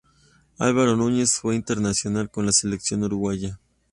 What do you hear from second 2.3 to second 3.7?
con la selección uruguaya.